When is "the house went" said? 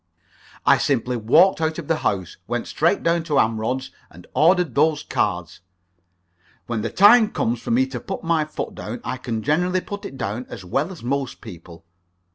1.87-2.65